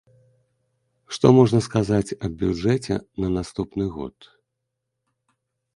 Што 1.17 1.27
можна 1.39 1.59
сказаць 1.67 2.15
аб 2.25 2.31
бюджэце 2.41 2.93
на 3.25 3.29
наступны 3.37 3.85
год? 4.01 4.17